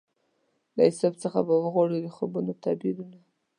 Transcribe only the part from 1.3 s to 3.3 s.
به غواړم د خوبونو تعبیرونه